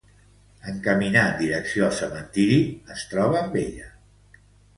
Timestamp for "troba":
3.13-3.45